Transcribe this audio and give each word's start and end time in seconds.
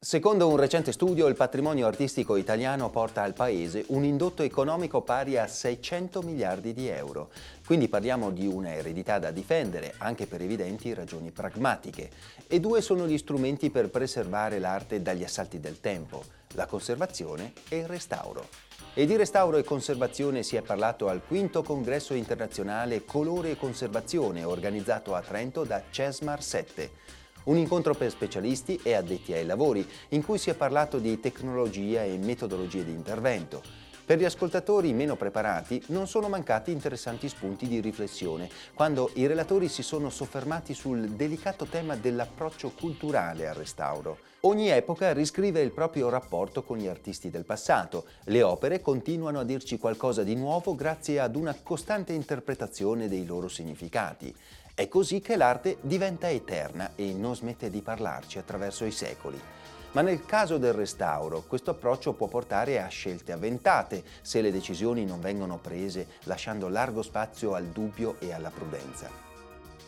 Secondo 0.00 0.46
un 0.46 0.56
recente 0.56 0.92
studio, 0.92 1.26
il 1.26 1.34
patrimonio 1.34 1.84
artistico 1.88 2.36
italiano 2.36 2.88
porta 2.88 3.24
al 3.24 3.32
Paese 3.32 3.84
un 3.88 4.04
indotto 4.04 4.44
economico 4.44 5.00
pari 5.00 5.36
a 5.36 5.48
600 5.48 6.22
miliardi 6.22 6.72
di 6.72 6.86
euro. 6.86 7.30
Quindi 7.66 7.88
parliamo 7.88 8.30
di 8.30 8.46
una 8.46 8.72
eredità 8.72 9.18
da 9.18 9.32
difendere, 9.32 9.94
anche 9.98 10.28
per 10.28 10.40
evidenti 10.40 10.94
ragioni 10.94 11.32
pragmatiche. 11.32 12.10
E 12.46 12.60
due 12.60 12.80
sono 12.80 13.08
gli 13.08 13.18
strumenti 13.18 13.70
per 13.70 13.90
preservare 13.90 14.60
l'arte 14.60 15.02
dagli 15.02 15.24
assalti 15.24 15.58
del 15.58 15.80
tempo, 15.80 16.22
la 16.54 16.66
conservazione 16.66 17.54
e 17.68 17.78
il 17.78 17.88
restauro. 17.88 18.46
E 18.94 19.04
di 19.04 19.16
restauro 19.16 19.56
e 19.56 19.64
conservazione 19.64 20.44
si 20.44 20.54
è 20.54 20.62
parlato 20.62 21.08
al 21.08 21.22
quinto 21.26 21.64
congresso 21.64 22.14
internazionale 22.14 23.04
Colore 23.04 23.50
e 23.50 23.56
Conservazione, 23.56 24.44
organizzato 24.44 25.16
a 25.16 25.22
Trento 25.22 25.64
da 25.64 25.82
Cesmar 25.90 26.40
7 26.40 27.16
un 27.48 27.56
incontro 27.56 27.94
per 27.94 28.10
specialisti 28.10 28.78
e 28.82 28.94
addetti 28.94 29.32
ai 29.32 29.44
lavori, 29.44 29.86
in 30.10 30.24
cui 30.24 30.38
si 30.38 30.50
è 30.50 30.54
parlato 30.54 30.98
di 30.98 31.18
tecnologia 31.18 32.04
e 32.04 32.18
metodologie 32.18 32.84
di 32.84 32.92
intervento. 32.92 33.87
Per 34.08 34.18
gli 34.18 34.24
ascoltatori 34.24 34.94
meno 34.94 35.16
preparati 35.16 35.84
non 35.88 36.08
sono 36.08 36.30
mancati 36.30 36.72
interessanti 36.72 37.28
spunti 37.28 37.68
di 37.68 37.78
riflessione 37.78 38.48
quando 38.72 39.10
i 39.16 39.26
relatori 39.26 39.68
si 39.68 39.82
sono 39.82 40.08
soffermati 40.08 40.72
sul 40.72 41.10
delicato 41.10 41.66
tema 41.66 41.94
dell'approccio 41.94 42.70
culturale 42.70 43.46
al 43.46 43.54
restauro. 43.54 44.20
Ogni 44.40 44.70
epoca 44.70 45.12
riscrive 45.12 45.60
il 45.60 45.72
proprio 45.72 46.08
rapporto 46.08 46.62
con 46.62 46.78
gli 46.78 46.86
artisti 46.86 47.28
del 47.28 47.44
passato. 47.44 48.06
Le 48.24 48.42
opere 48.42 48.80
continuano 48.80 49.40
a 49.40 49.44
dirci 49.44 49.76
qualcosa 49.76 50.22
di 50.22 50.36
nuovo 50.36 50.74
grazie 50.74 51.20
ad 51.20 51.36
una 51.36 51.54
costante 51.62 52.14
interpretazione 52.14 53.08
dei 53.08 53.26
loro 53.26 53.48
significati. 53.48 54.34
È 54.72 54.88
così 54.88 55.20
che 55.20 55.36
l'arte 55.36 55.76
diventa 55.82 56.30
eterna 56.30 56.92
e 56.94 57.12
non 57.12 57.36
smette 57.36 57.68
di 57.68 57.82
parlarci 57.82 58.38
attraverso 58.38 58.86
i 58.86 58.90
secoli. 58.90 59.38
Ma 59.92 60.02
nel 60.02 60.24
caso 60.26 60.58
del 60.58 60.74
restauro, 60.74 61.44
questo 61.46 61.70
approccio 61.70 62.12
può 62.12 62.26
portare 62.26 62.82
a 62.82 62.88
scelte 62.88 63.32
avventate 63.32 64.04
se 64.20 64.42
le 64.42 64.52
decisioni 64.52 65.06
non 65.06 65.20
vengono 65.20 65.58
prese 65.58 66.06
lasciando 66.24 66.68
largo 66.68 67.02
spazio 67.02 67.54
al 67.54 67.66
dubbio 67.66 68.16
e 68.18 68.32
alla 68.32 68.50
prudenza. 68.50 69.26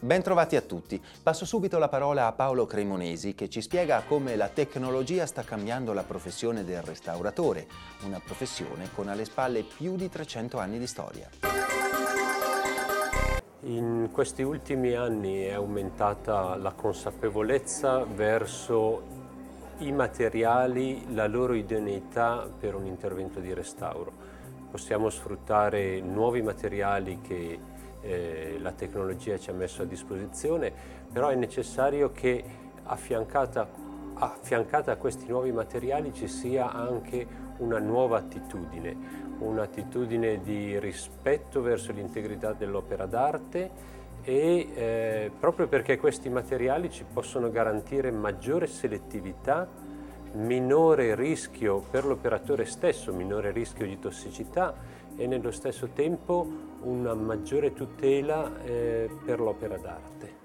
Bentrovati 0.00 0.56
a 0.56 0.60
tutti. 0.60 1.00
Passo 1.22 1.46
subito 1.46 1.78
la 1.78 1.88
parola 1.88 2.26
a 2.26 2.32
Paolo 2.32 2.66
Cremonesi 2.66 3.34
che 3.34 3.48
ci 3.48 3.62
spiega 3.62 4.02
come 4.06 4.36
la 4.36 4.48
tecnologia 4.48 5.24
sta 5.24 5.42
cambiando 5.44 5.92
la 5.92 6.02
professione 6.02 6.64
del 6.64 6.82
restauratore, 6.82 7.66
una 8.04 8.20
professione 8.20 8.90
con 8.94 9.08
alle 9.08 9.24
spalle 9.24 9.62
più 9.62 9.96
di 9.96 10.10
300 10.10 10.58
anni 10.58 10.78
di 10.78 10.86
storia. 10.86 11.30
In 13.62 14.10
questi 14.12 14.42
ultimi 14.42 14.92
anni 14.92 15.44
è 15.44 15.52
aumentata 15.52 16.54
la 16.56 16.72
consapevolezza 16.72 18.04
verso 18.04 19.23
i 19.78 19.92
materiali, 19.92 21.14
la 21.14 21.26
loro 21.26 21.54
idoneità 21.54 22.48
per 22.58 22.74
un 22.74 22.86
intervento 22.86 23.40
di 23.40 23.52
restauro. 23.52 24.12
Possiamo 24.70 25.10
sfruttare 25.10 26.00
nuovi 26.00 26.42
materiali 26.42 27.20
che 27.20 27.58
eh, 28.00 28.56
la 28.60 28.72
tecnologia 28.72 29.38
ci 29.38 29.50
ha 29.50 29.52
messo 29.52 29.82
a 29.82 29.84
disposizione, 29.86 30.72
però 31.12 31.28
è 31.28 31.34
necessario 31.34 32.12
che 32.12 32.44
affiancata, 32.84 33.68
affiancata 34.14 34.92
a 34.92 34.96
questi 34.96 35.26
nuovi 35.26 35.52
materiali 35.52 36.12
ci 36.12 36.28
sia 36.28 36.70
anche 36.72 37.26
una 37.58 37.78
nuova 37.78 38.18
attitudine, 38.18 38.96
un'attitudine 39.38 40.40
di 40.42 40.78
rispetto 40.78 41.62
verso 41.62 41.92
l'integrità 41.92 42.52
dell'opera 42.52 43.06
d'arte 43.06 44.02
e 44.24 44.68
eh, 44.74 45.30
proprio 45.38 45.68
perché 45.68 45.98
questi 45.98 46.30
materiali 46.30 46.90
ci 46.90 47.04
possono 47.04 47.50
garantire 47.50 48.10
maggiore 48.10 48.66
selettività, 48.66 49.68
minore 50.32 51.14
rischio 51.14 51.78
per 51.78 52.06
l'operatore 52.06 52.64
stesso, 52.64 53.12
minore 53.12 53.52
rischio 53.52 53.86
di 53.86 53.98
tossicità 53.98 54.74
e 55.16 55.26
nello 55.26 55.50
stesso 55.52 55.88
tempo 55.88 56.46
una 56.80 57.14
maggiore 57.14 57.72
tutela 57.72 58.62
eh, 58.64 59.08
per 59.24 59.40
l'opera 59.40 59.76
d'arte. 59.76 60.42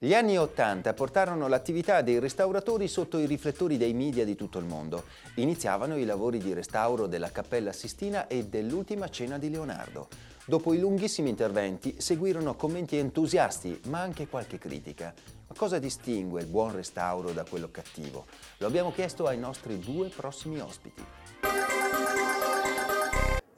Gli 0.00 0.14
anni 0.14 0.38
Ottanta 0.38 0.94
portarono 0.94 1.48
l'attività 1.48 2.02
dei 2.02 2.20
restauratori 2.20 2.86
sotto 2.86 3.18
i 3.18 3.26
riflettori 3.26 3.76
dei 3.76 3.94
media 3.94 4.24
di 4.24 4.36
tutto 4.36 4.58
il 4.58 4.64
mondo. 4.64 5.04
Iniziavano 5.34 5.96
i 5.96 6.04
lavori 6.04 6.38
di 6.38 6.52
restauro 6.52 7.08
della 7.08 7.32
Cappella 7.32 7.72
Sistina 7.72 8.28
e 8.28 8.44
dell'Ultima 8.44 9.08
Cena 9.08 9.38
di 9.38 9.50
Leonardo. 9.50 10.06
Dopo 10.48 10.72
i 10.72 10.78
lunghissimi 10.78 11.28
interventi 11.28 11.96
seguirono 11.98 12.54
commenti 12.54 12.96
entusiasti, 12.96 13.78
ma 13.88 14.00
anche 14.00 14.28
qualche 14.28 14.56
critica. 14.56 15.12
Ma 15.46 15.54
cosa 15.54 15.78
distingue 15.78 16.40
il 16.40 16.46
buon 16.46 16.74
restauro 16.74 17.32
da 17.32 17.44
quello 17.44 17.68
cattivo? 17.70 18.24
Lo 18.56 18.66
abbiamo 18.66 18.90
chiesto 18.90 19.26
ai 19.26 19.36
nostri 19.36 19.78
due 19.78 20.08
prossimi 20.08 20.58
ospiti. 20.58 21.04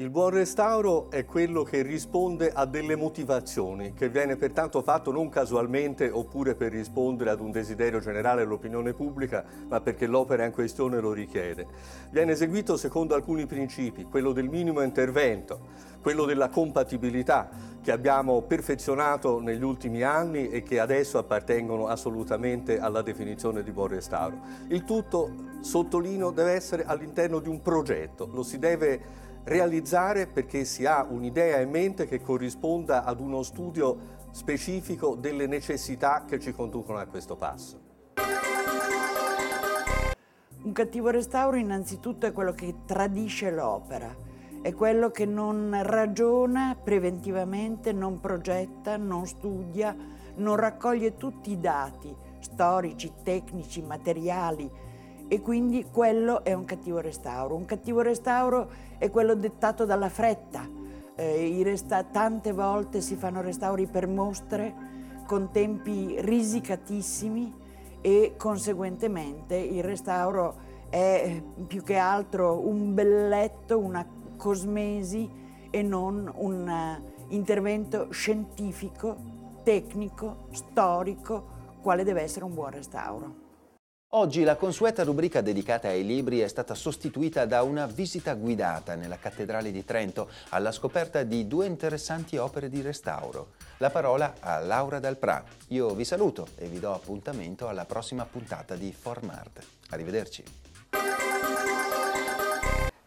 Il 0.01 0.09
buon 0.09 0.31
restauro 0.31 1.11
è 1.11 1.27
quello 1.27 1.63
che 1.63 1.83
risponde 1.83 2.51
a 2.51 2.65
delle 2.65 2.97
motivazioni, 2.97 3.93
che 3.93 4.09
viene 4.09 4.37
pertanto 4.37 4.81
fatto 4.81 5.13
non 5.13 5.29
casualmente 5.29 6.09
oppure 6.09 6.55
per 6.55 6.73
rispondere 6.73 7.29
ad 7.29 7.39
un 7.39 7.51
desiderio 7.51 8.01
generale 8.01 8.41
dell'opinione 8.41 8.95
pubblica, 8.95 9.45
ma 9.69 9.83
perché 9.83 10.07
l'opera 10.07 10.47
in 10.47 10.53
questione 10.53 11.01
lo 11.01 11.13
richiede. 11.13 11.67
Viene 12.11 12.33
eseguito 12.33 12.79
secondo 12.79 13.15
alcuni 13.15 13.45
principi, 13.45 14.05
quello 14.05 14.33
del 14.33 14.49
minimo 14.49 14.81
intervento, 14.81 15.61
quello 16.01 16.25
della 16.25 16.49
compatibilità, 16.49 17.51
che 17.83 17.93
abbiamo 17.93 18.41
perfezionato 18.41 19.39
negli 19.39 19.63
ultimi 19.63 20.03
anni 20.03 20.49
e 20.49 20.63
che 20.63 20.81
adesso 20.81 21.19
appartengono 21.19 21.89
assolutamente 21.89 22.79
alla 22.79 23.03
definizione 23.03 23.63
di 23.63 23.71
buon 23.71 23.89
restauro. 23.89 24.39
Il 24.69 24.85
tutto, 24.85 25.31
sottolineo, 25.61 26.31
deve 26.31 26.53
essere 26.53 26.85
all'interno 26.87 27.39
di 27.39 27.51
un 27.51 27.61
progetto, 27.61 28.27
lo 28.33 28.43
si 28.43 28.59
deve 28.59 29.29
realizzare 29.45 30.27
perché 30.27 30.65
si 30.65 30.87
ha 30.87 31.07
un'idea 31.09 31.61
in 31.61 31.71
mente 31.71 32.07
che 32.07 32.21
corrisponda 32.21 33.05
ad 33.05 33.21
uno 33.21 33.43
studio 33.43 34.19
specifico 34.31 35.15
delle 35.17 35.47
necessità 35.47 36.25
che 36.27 36.39
ci 36.39 36.53
conducono 36.53 36.99
a 36.99 37.07
questo 37.07 37.37
passo. 37.37 37.89
Un 40.63 40.73
cattivo 40.73 41.09
restauro 41.09 41.57
innanzitutto 41.57 42.27
è 42.27 42.33
quello 42.33 42.53
che 42.53 42.85
tradisce 42.85 43.51
l'opera, 43.51 44.15
è 44.63 44.75
quello 44.75 45.11
che 45.11 45.25
non 45.25 45.79
ragiona 45.83 46.77
preventivamente, 46.81 47.93
non 47.93 48.21
progetta, 48.21 48.97
non 48.99 49.27
studia, 49.27 49.97
non 50.37 50.57
raccoglie 50.57 51.17
tutti 51.17 51.53
i 51.53 51.61
dati 51.61 52.15
storici, 52.41 53.13
tecnici, 53.23 53.83
materiali, 53.83 54.71
e 55.33 55.41
quindi 55.41 55.87
quello 55.93 56.43
è 56.43 56.53
un 56.55 56.65
cattivo 56.65 56.99
restauro. 56.99 57.55
Un 57.55 57.65
cattivo 57.65 58.01
restauro 58.01 58.69
è 58.99 59.11
quello 59.11 59.37
dettato 59.37 59.85
dalla 59.85 60.09
fretta. 60.09 60.69
Eh, 61.15 61.61
resta- 61.63 62.03
tante 62.03 62.51
volte 62.51 63.01
si 63.01 63.15
fanno 63.15 63.41
restauri 63.41 63.87
per 63.87 64.09
mostre 64.09 64.75
con 65.29 65.53
tempi 65.53 66.17
risicatissimi 66.19 67.55
e 68.01 68.35
conseguentemente 68.37 69.55
il 69.55 69.85
restauro 69.85 70.57
è 70.89 71.41
più 71.65 71.85
che 71.85 71.97
altro 71.97 72.67
un 72.67 72.93
belletto, 72.93 73.79
una 73.79 74.05
cosmesi 74.37 75.31
e 75.71 75.83
non 75.83 76.29
un 76.39 76.67
uh, 76.67 77.33
intervento 77.33 78.11
scientifico, 78.11 79.17
tecnico, 79.63 80.49
storico, 80.51 81.45
quale 81.81 82.03
deve 82.03 82.23
essere 82.23 82.45
un 82.45 82.55
buon 82.55 82.71
restauro. 82.71 83.50
Oggi 84.13 84.43
la 84.43 84.57
consueta 84.57 85.05
rubrica 85.05 85.41
dedicata 85.41 85.87
ai 85.87 86.05
libri 86.05 86.41
è 86.41 86.49
stata 86.49 86.75
sostituita 86.75 87.47
da 87.47 87.63
una 87.63 87.87
visita 87.87 88.35
guidata 88.35 88.97
nella 88.97 89.21
Cattedrale 89.21 89.71
di 89.71 89.85
Trento 89.85 90.29
alla 90.49 90.73
scoperta 90.73 91.23
di 91.23 91.47
due 91.47 91.67
interessanti 91.67 92.37
opere 92.37 92.69
di 92.69 92.81
restauro. 92.81 93.53
La 93.77 93.91
parola 93.91 94.35
a 94.41 94.59
Laura 94.59 94.99
Dalprà. 94.99 95.45
Io 95.69 95.95
vi 95.95 96.05
saluto 96.05 96.49
e 96.57 96.67
vi 96.67 96.81
do 96.81 96.93
appuntamento 96.93 97.69
alla 97.69 97.85
prossima 97.85 98.25
puntata 98.25 98.75
di 98.75 98.93
Formart. 98.93 99.65
Arrivederci. 99.91 100.70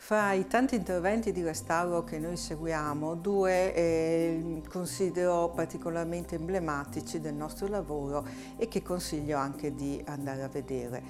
Fra 0.05 0.33
i 0.33 0.47
tanti 0.47 0.75
interventi 0.75 1.31
di 1.31 1.41
restauro 1.43 2.03
che 2.03 2.19
noi 2.19 2.35
seguiamo, 2.35 3.15
due 3.15 3.73
eh, 3.73 4.61
considero 4.67 5.53
particolarmente 5.55 6.35
emblematici 6.35 7.21
del 7.21 7.33
nostro 7.33 7.67
lavoro 7.69 8.27
e 8.57 8.67
che 8.67 8.81
consiglio 8.81 9.37
anche 9.37 9.73
di 9.73 10.03
andare 10.05 10.43
a 10.43 10.49
vedere. 10.49 11.01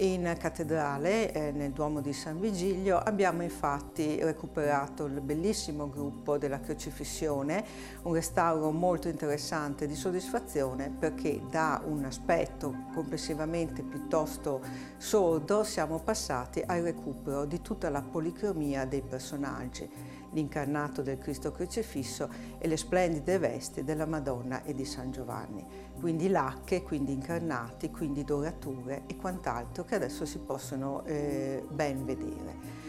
In 0.00 0.36
cattedrale, 0.38 1.32
eh, 1.32 1.52
nel 1.52 1.70
Duomo 1.70 2.02
di 2.02 2.12
San 2.12 2.38
Vigilio, 2.38 2.98
abbiamo 2.98 3.42
infatti 3.42 4.22
recuperato 4.22 5.06
il 5.06 5.22
bellissimo 5.22 5.88
gruppo 5.88 6.36
della 6.36 6.60
Crocifissione, 6.60 7.64
un 8.02 8.12
restauro 8.12 8.70
molto 8.72 9.08
interessante 9.08 9.86
di 9.86 9.94
soddisfazione 9.94 10.90
perché 10.90 11.40
da 11.48 11.80
un 11.82 12.04
aspetto 12.04 12.74
complessivamente 12.92 13.82
piuttosto 13.82 14.60
sordo 14.98 15.64
siamo 15.64 15.98
passati 16.00 16.62
al 16.66 16.82
recupero 16.82 17.46
di 17.46 17.62
tutta 17.62 17.88
la 17.88 18.02
policromia 18.02 18.84
dei 18.84 19.00
personaggi, 19.00 19.88
l'incarnato 20.32 21.00
del 21.00 21.16
Cristo 21.16 21.52
crocifisso 21.52 22.28
e 22.58 22.68
le 22.68 22.76
splendide 22.76 23.38
vesti 23.38 23.82
della 23.82 24.04
Madonna 24.04 24.62
e 24.62 24.74
di 24.74 24.84
San 24.84 25.10
Giovanni. 25.10 25.85
Quindi 25.98 26.28
lacche, 26.28 26.82
quindi 26.82 27.12
incarnati, 27.12 27.90
quindi 27.90 28.24
dorature 28.24 29.02
e 29.06 29.16
quant'altro 29.16 29.84
che 29.84 29.94
adesso 29.94 30.24
si 30.24 30.38
possono 30.38 31.04
eh, 31.04 31.64
ben 31.68 32.04
vedere. 32.04 32.84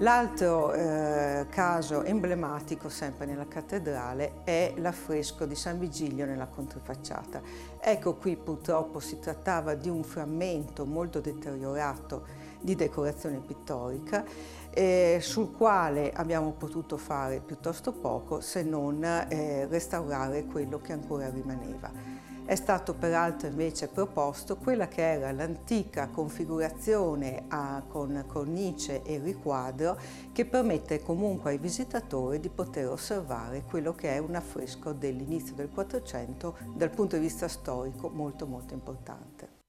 L'altro 0.00 0.72
eh, 0.72 1.46
caso 1.50 2.02
emblematico, 2.04 2.88
sempre 2.88 3.26
nella 3.26 3.46
cattedrale, 3.46 4.44
è 4.44 4.72
l'affresco 4.76 5.44
di 5.44 5.54
San 5.54 5.78
Vigilio 5.78 6.24
nella 6.24 6.46
controfacciata. 6.46 7.42
Ecco 7.78 8.14
qui 8.14 8.36
purtroppo 8.36 8.98
si 8.98 9.18
trattava 9.18 9.74
di 9.74 9.90
un 9.90 10.02
frammento 10.02 10.86
molto 10.86 11.20
deteriorato 11.20 12.24
di 12.60 12.74
decorazione 12.76 13.40
pittorica 13.40 14.24
eh, 14.70 15.18
sul 15.20 15.52
quale 15.52 16.12
abbiamo 16.12 16.52
potuto 16.52 16.96
fare 16.96 17.40
piuttosto 17.40 17.92
poco 17.92 18.40
se 18.40 18.62
non 18.62 19.04
eh, 19.04 19.66
restaurare 19.66 20.46
quello 20.46 20.80
che 20.80 20.92
ancora 20.92 21.28
rimaneva. 21.28 22.19
È 22.50 22.56
stato 22.56 22.94
peraltro 22.94 23.46
invece 23.46 23.86
proposto 23.86 24.56
quella 24.56 24.88
che 24.88 25.08
era 25.08 25.30
l'antica 25.30 26.08
configurazione 26.08 27.44
a, 27.46 27.80
con 27.86 28.24
cornice 28.26 29.04
e 29.04 29.20
riquadro 29.20 29.96
che 30.32 30.44
permette 30.46 31.00
comunque 31.00 31.52
ai 31.52 31.58
visitatori 31.58 32.40
di 32.40 32.48
poter 32.48 32.88
osservare 32.88 33.62
quello 33.62 33.94
che 33.94 34.16
è 34.16 34.18
un 34.18 34.34
affresco 34.34 34.92
dell'inizio 34.92 35.54
del 35.54 35.70
400 35.70 36.56
dal 36.74 36.90
punto 36.90 37.14
di 37.14 37.22
vista 37.22 37.46
storico 37.46 38.08
molto 38.08 38.48
molto 38.48 38.74
importante. 38.74 39.59